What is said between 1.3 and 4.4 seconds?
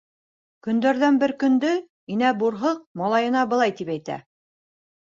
көндө Инә Бурһыҡ малайына былай тип әйтә: